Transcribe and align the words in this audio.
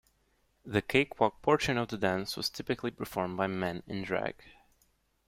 The 0.65 0.81
cakewalk 0.81 1.43
portion 1.43 1.77
of 1.77 1.89
the 1.89 1.97
dance 1.99 2.35
was 2.35 2.49
typically 2.49 2.89
performed 2.89 3.37
by 3.37 3.45
men 3.45 3.83
in 3.85 4.01
drag. 4.01 4.33